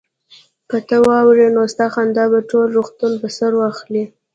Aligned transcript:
که 0.69 0.77
ته 0.87 0.97
واورې 1.07 1.47
نو 1.55 1.61
ستا 1.73 1.87
خندا 1.93 2.25
به 2.31 2.39
ټول 2.49 2.65
روغتون 2.77 3.13
په 3.21 3.27
سر 3.37 3.51
واخلي 3.57 4.03